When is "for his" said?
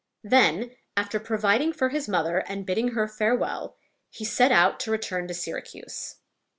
1.73-2.09